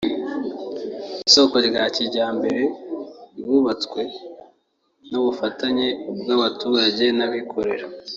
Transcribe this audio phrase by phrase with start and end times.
[1.27, 2.61] isoko rya kijyambere
[3.39, 4.01] ryubatswe
[5.11, 5.87] ku bufatanye
[6.19, 7.85] bw’abaturage n’abikorera